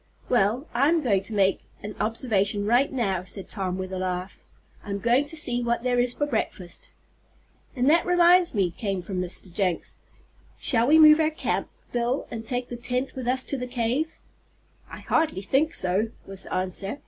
[0.29, 4.43] "Well, I'm going to make an observation right now," said Tom, with a laugh.
[4.83, 6.89] "I'm going to see what there is for breakfast."
[7.75, 9.53] "And that reminds me," came from Mr.
[9.53, 9.99] Jenks,
[10.57, 14.07] "shall we move our camp, Bill, and take the tent with us to the cave?"
[14.89, 16.97] "I hardly think so," was the answer.